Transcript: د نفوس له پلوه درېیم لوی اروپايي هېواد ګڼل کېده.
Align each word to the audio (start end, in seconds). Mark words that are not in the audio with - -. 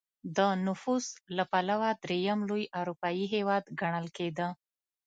د 0.37 0.39
نفوس 0.65 1.05
له 1.37 1.43
پلوه 1.51 1.89
درېیم 2.03 2.39
لوی 2.49 2.63
اروپايي 2.79 3.25
هېواد 3.35 3.63
ګڼل 3.79 4.07
کېده. 4.17 4.47